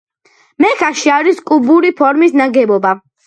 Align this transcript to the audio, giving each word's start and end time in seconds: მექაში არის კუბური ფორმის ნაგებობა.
მექაში 0.63 1.11
არის 1.17 1.43
კუბური 1.51 1.93
ფორმის 2.01 2.35
ნაგებობა. 2.41 2.97